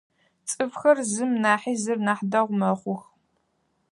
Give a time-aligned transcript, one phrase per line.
[0.49, 3.01] Цӏыфхэр зым нахьи зыр нахь дэгъу мэхъух.